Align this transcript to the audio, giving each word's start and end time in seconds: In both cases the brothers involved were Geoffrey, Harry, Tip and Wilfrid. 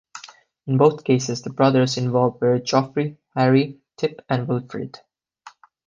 In 0.65 0.79
both 0.79 1.03
cases 1.03 1.43
the 1.43 1.51
brothers 1.51 1.95
involved 1.95 2.41
were 2.41 2.57
Geoffrey, 2.57 3.19
Harry, 3.35 3.81
Tip 3.97 4.25
and 4.27 4.47
Wilfrid. 4.47 4.99